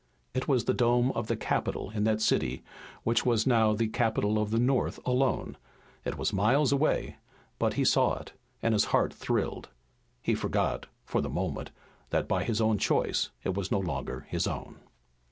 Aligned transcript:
It 0.33 0.47
was 0.47 0.65
the 0.65 0.73
dome 0.73 1.11
of 1.11 1.27
the 1.27 1.35
Capitol 1.37 1.91
in 1.91 2.05
that 2.05 2.21
city 2.21 2.63
which 3.03 3.23
was 3.23 3.45
now 3.45 3.73
the 3.75 3.87
capital 3.87 4.39
of 4.41 4.49
the 4.49 4.57
North 4.57 4.97
alone. 5.05 5.57
It 6.03 6.17
was 6.17 6.33
miles 6.33 6.71
away, 6.71 7.17
but 7.59 7.73
he 7.75 7.85
saw 7.85 8.15
it 8.17 8.33
and 8.63 8.73
his 8.73 8.85
heart 8.85 9.13
thrilled. 9.13 9.69
He 10.19 10.33
forgot, 10.33 10.87
for 11.05 11.21
the 11.21 11.29
moment, 11.29 11.69
that 12.09 12.27
by 12.27 12.43
his 12.43 12.59
own 12.59 12.79
choice 12.79 13.29
it 13.43 13.53
was 13.53 13.71
no 13.71 13.77
longer 13.77 14.25
his 14.27 14.47
own. 14.47 14.79